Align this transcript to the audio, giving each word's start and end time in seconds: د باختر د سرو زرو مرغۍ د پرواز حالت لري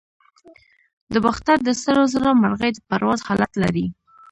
د 1.13 1.15
باختر 1.25 1.57
د 1.63 1.69
سرو 1.81 2.03
زرو 2.13 2.31
مرغۍ 2.41 2.71
د 2.73 2.79
پرواز 2.89 3.19
حالت 3.27 3.51
لري 3.63 3.85